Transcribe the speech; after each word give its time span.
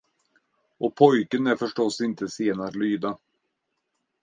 Och 0.77 0.95
pojken 0.95 1.47
är 1.47 1.55
förstås 1.55 2.01
inte 2.01 2.27
sen 2.27 2.61
att 2.61 2.75
lyda. 2.75 3.17